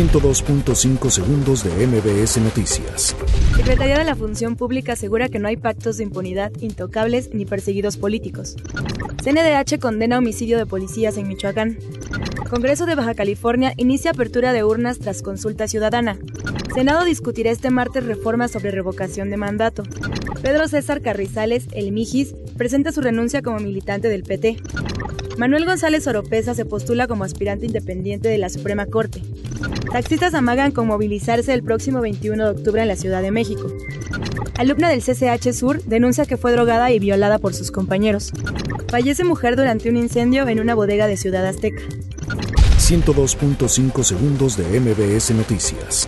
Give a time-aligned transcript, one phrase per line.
[0.00, 3.14] 102.5 segundos de MBS Noticias.
[3.54, 7.98] Secretaría de la Función Pública asegura que no hay pactos de impunidad, intocables ni perseguidos
[7.98, 8.56] políticos.
[9.22, 11.76] CNDH condena homicidio de policías en Michoacán.
[12.48, 16.16] Congreso de Baja California inicia apertura de urnas tras consulta ciudadana.
[16.74, 19.82] Senado discutirá este martes reformas sobre revocación de mandato.
[20.40, 24.56] Pedro César Carrizales, el Mijis, presenta su renuncia como militante del PT.
[25.40, 29.22] Manuel González Oropesa se postula como aspirante independiente de la Suprema Corte.
[29.90, 33.72] Taxistas amagan con movilizarse el próximo 21 de octubre en la Ciudad de México.
[34.58, 38.32] Alumna del CCH Sur denuncia que fue drogada y violada por sus compañeros.
[38.88, 41.84] Fallece mujer durante un incendio en una bodega de Ciudad Azteca.
[42.78, 46.06] 102.5 segundos de MBS Noticias.